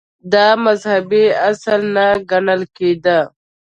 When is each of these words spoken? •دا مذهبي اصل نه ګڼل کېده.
•دا 0.33 0.47
مذهبي 0.65 1.25
اصل 1.49 1.81
نه 1.95 2.07
ګڼل 2.31 2.61
کېده. 2.77 3.19